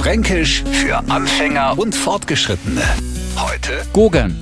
Fränkisch 0.00 0.64
für 0.64 0.96
Anfänger 1.10 1.78
und 1.78 1.94
Fortgeschrittene. 1.94 2.80
Heute 3.36 3.82
Gogern. 3.92 4.34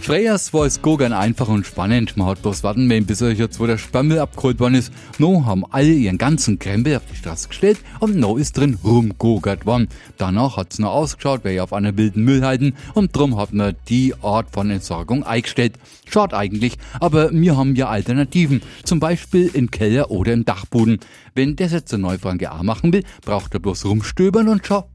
Freyers 0.00 0.52
war 0.52 0.66
es 0.66 0.82
Gogern 0.82 1.12
einfach 1.12 1.46
und 1.48 1.64
spannend. 1.66 2.16
Man 2.16 2.26
hat 2.26 2.42
bloß 2.42 2.64
warten 2.64 2.88
müssen, 2.88 3.06
bis 3.06 3.22
euch 3.22 3.38
jetzt, 3.38 3.60
wo 3.60 3.66
der 3.66 3.78
Spammel 3.78 4.18
abgeholt 4.18 4.58
worden 4.58 4.74
ist. 4.74 4.92
No 5.18 5.46
haben 5.46 5.64
alle 5.70 5.92
ihren 5.92 6.18
ganzen 6.18 6.58
Krempel 6.58 6.96
auf 6.96 7.04
die 7.10 7.16
Straße 7.16 7.48
gestellt 7.48 7.78
und 8.00 8.16
no 8.16 8.36
ist 8.36 8.58
drin 8.58 8.76
rumgogert 8.82 9.64
worden. 9.66 9.88
Danach 10.18 10.56
hat's 10.56 10.80
noch 10.80 10.92
ausgeschaut, 10.92 11.40
wer 11.44 11.62
auf 11.62 11.72
einer 11.72 11.96
wilden 11.96 12.24
Müll 12.24 12.44
halten 12.44 12.74
und 12.92 13.16
drum 13.16 13.38
hat 13.38 13.54
man 13.54 13.76
die 13.88 14.14
Art 14.20 14.50
von 14.50 14.68
Entsorgung 14.68 15.22
eingestellt. 15.22 15.78
Schaut 16.06 16.34
eigentlich, 16.34 16.76
aber 17.00 17.30
wir 17.32 17.56
haben 17.56 17.76
ja 17.76 17.88
Alternativen. 17.88 18.62
Zum 18.82 19.00
Beispiel 19.00 19.48
im 19.54 19.70
Keller 19.70 20.10
oder 20.10 20.32
im 20.32 20.44
Dachboden. 20.44 20.98
Wenn 21.34 21.56
das 21.56 21.72
jetzt 21.72 21.92
der 21.92 21.98
Neufranke 21.98 22.52
auch 22.52 22.62
machen 22.62 22.92
will, 22.92 23.04
braucht 23.24 23.54
er 23.54 23.60
bloß 23.60 23.86
rumstöbern 23.86 24.48
und 24.48 24.66
schau, 24.66 24.86